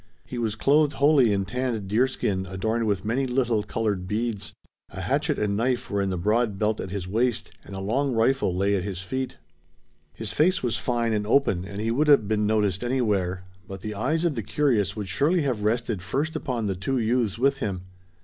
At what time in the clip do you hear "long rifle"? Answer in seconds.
7.79-8.55